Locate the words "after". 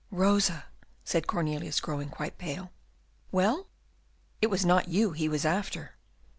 5.45-5.91